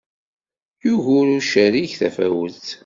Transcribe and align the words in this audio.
Yugar 0.85 1.27
ucerrig 1.37 1.91
tafawet. 1.99 2.65